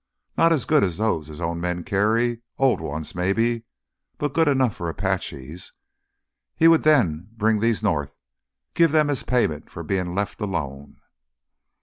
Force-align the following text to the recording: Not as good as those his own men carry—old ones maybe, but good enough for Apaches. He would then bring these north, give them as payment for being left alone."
Not 0.35 0.51
as 0.51 0.65
good 0.65 0.83
as 0.83 0.97
those 0.97 1.27
his 1.27 1.39
own 1.39 1.61
men 1.61 1.83
carry—old 1.83 2.81
ones 2.81 3.13
maybe, 3.13 3.65
but 4.17 4.33
good 4.33 4.47
enough 4.47 4.75
for 4.75 4.89
Apaches. 4.89 5.73
He 6.55 6.67
would 6.67 6.81
then 6.81 7.29
bring 7.33 7.59
these 7.59 7.83
north, 7.83 8.15
give 8.73 8.93
them 8.93 9.11
as 9.11 9.21
payment 9.21 9.69
for 9.69 9.83
being 9.83 10.15
left 10.15 10.41
alone." 10.41 10.97